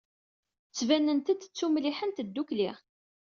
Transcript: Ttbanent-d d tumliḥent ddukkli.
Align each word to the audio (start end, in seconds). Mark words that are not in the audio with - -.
Ttbanent-d 0.69 1.37
d 1.41 1.43
tumliḥent 1.57 2.23
ddukkli. 2.27 2.69